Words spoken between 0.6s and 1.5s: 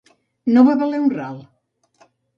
valer un ral.